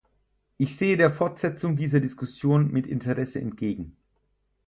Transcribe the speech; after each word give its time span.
Ich 0.57 0.77
sehe 0.77 0.97
der 0.97 1.11
Fortsetzung 1.11 1.75
dieser 1.75 1.99
Diskussion 1.99 2.71
mit 2.71 2.87
Interesse 2.87 3.39
entgegen. 3.39 3.97